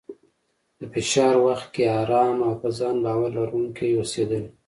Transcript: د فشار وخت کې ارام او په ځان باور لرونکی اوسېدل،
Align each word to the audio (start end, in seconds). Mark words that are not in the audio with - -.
د 0.79 0.81
فشار 0.93 1.35
وخت 1.45 1.67
کې 1.73 1.83
ارام 2.01 2.37
او 2.47 2.53
په 2.61 2.67
ځان 2.77 2.95
باور 3.03 3.29
لرونکی 3.39 3.89
اوسېدل، 3.95 4.43